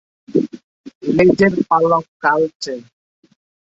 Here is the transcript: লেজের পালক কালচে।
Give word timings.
লেজের 1.15 1.53
পালক 1.69 2.05
কালচে। 2.23 2.75